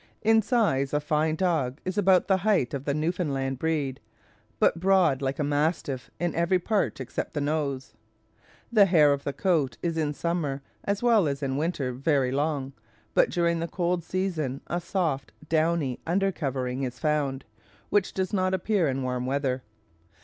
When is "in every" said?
6.19-6.57